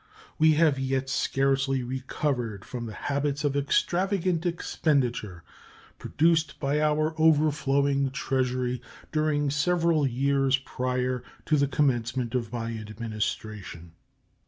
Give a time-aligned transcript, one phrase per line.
[0.39, 5.43] We have yet scarcely recovered from the habits of extravagant expenditure
[5.99, 13.91] produced by our overflowing Treasury during several years prior to the commencement of my Administration.